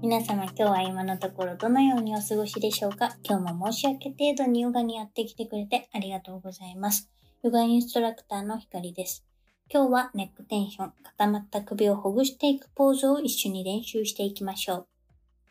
[0.00, 3.16] 皆様今日は今のところどのようにお過ごしでしょうか？
[3.24, 7.10] 今日も申し訳程度にヨガにやってきてくれてありがとうございます。
[7.42, 9.24] ヨガインストラクターのひかりです。
[9.68, 14.86] 今日はネックテンション、固まった首をほぐしていくポーズを一緒に練習していきましょう。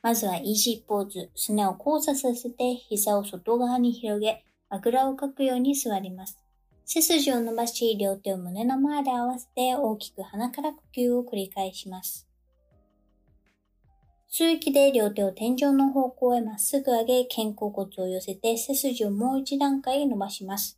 [0.01, 6.37] まずはイージーポーズ、すねを交差させて膝を外側に広げ、あぐらをかくように座ります。
[6.85, 12.26] 背筋を伸ばし、両手を胸の前で合わせて大きく鼻から呼吸を繰り返します。
[14.29, 20.77] 吸う息で両手を天井の方向へまっすぐ上げ、肩甲骨を寄せて背筋をもう一段階伸ばします。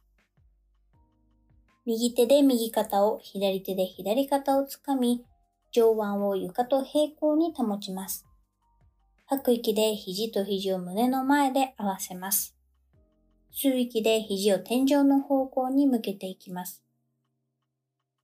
[1.86, 5.26] 右手で右肩を、左手で左肩をつかみ、
[5.72, 8.28] 上腕を床と平行に保ちます。
[9.26, 12.56] 吐く息で肘と肘を胸の前で合わせます。
[13.52, 16.84] 吸う息で肘を天井の方向に向けていきます。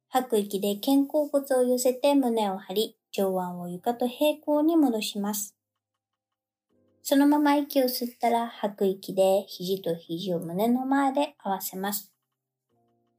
[0.10, 5.56] 吐く息で肩甲骨を寄せて胸を張り、上腕を床と平行に戻します。
[7.02, 12.12] そのまま息を吸ったら吐く息で肘と肘を胸の前で合わせます。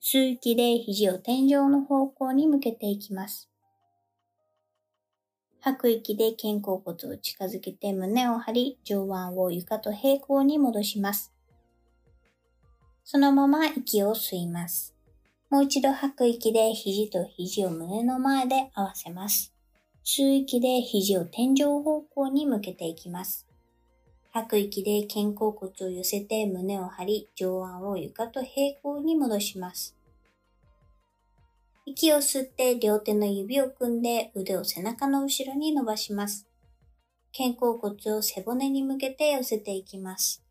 [0.03, 3.49] 吸う息で肘を天井の方向に向けていきます。
[5.61, 11.33] 吐く息で肩甲骨を近づけて胸を張り、上腕を床と平行に戻します。
[13.03, 14.95] そのまま息を吸います。
[15.49, 19.56] もう一度吐く息で肘と肘を胸の前で合わせます。
[20.09, 23.45] 吸う息で肘を天井方向に向けていきます。
[24.31, 29.97] 吐く息で肩甲骨を寄せて胸を張り、上腕を床と平行に戻します。
[31.87, 36.47] 息を吸って両手の指を組んで腕を背中の後ろに伸ばします。
[37.37, 40.46] 肩甲骨を背骨に向けて寄せていきます。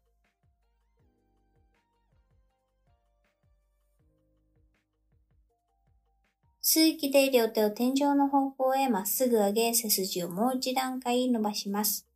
[6.67, 12.07] 吸う息で両手を天井の方向へまっすぐ上げ、背筋をもう一段階伸ばします。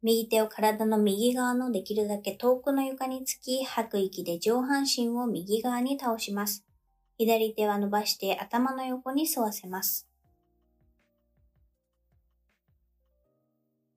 [0.00, 6.64] 右手を体の右側のできるだけ遠くの床につき、吐く息で上半身を右側に倒します。
[7.18, 10.09] 左手は伸ばして頭の横に沿わせます。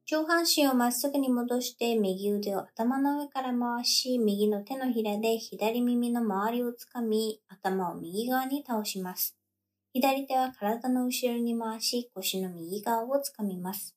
[0.06, 9.38] 上半身をまっすぐに戻して右腕を頭の上から回し、右の手のひらで左耳の周りをつかみ、頭を右側に倒します。
[9.94, 13.96] 左手は体の後ろに回し、腰の右側をつかみます。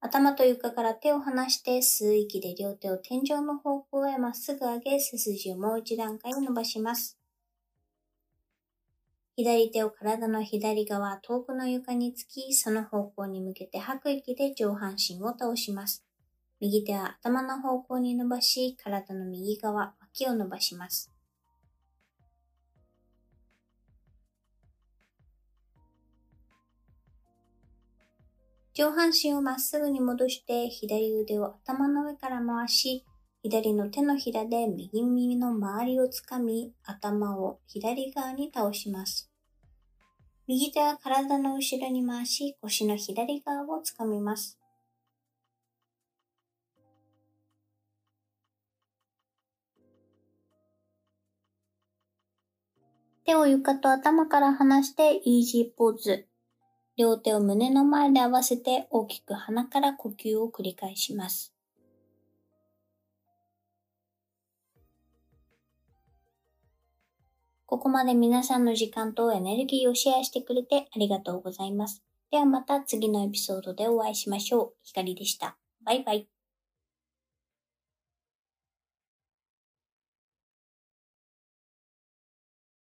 [0.00, 7.18] 頭と床から手を離して吸う息で両手を天井の方向へまっすぐ上げ、背筋をもう一段階伸ばします。
[9.40, 16.04] 左手を体の左側、遠くの床につき、その方向に向けて吐く息で上半身を倒します。
[16.58, 21.12] 右手は頭の方向に伸ばし、体の右側、脇を伸ばします。
[28.74, 33.04] 上半身をまっすぐに戻して、左腕を頭の上から回し、
[33.44, 39.27] 左の手のひらで右耳の周りをつかみ、頭を左側に倒します。
[40.50, 44.58] 右手は体の後ろに回し、腰の左側をつかみます。
[53.26, 56.26] 手を床と頭から離してイージーポーズ。
[56.96, 61.57] 両手を胸の前で合わせて大きく鼻から呼吸を繰り返します。
[67.68, 72.02] ここまで皆さんの時間とエネルギーをシェアしてくれてありがとうございます。
[72.30, 74.72] ではまた次のエピソードでお会いしましょう。
[74.82, 75.58] ひかりでした。
[75.84, 76.37] バイバイ。